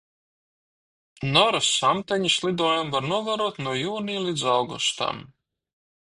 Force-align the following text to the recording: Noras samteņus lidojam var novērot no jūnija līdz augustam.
Noras 1.35 1.67
samteņus 1.81 2.39
lidojam 2.47 2.91
var 2.97 3.07
novērot 3.13 3.61
no 3.67 3.75
jūnija 3.83 4.25
līdz 4.31 4.47
augustam. 4.57 5.23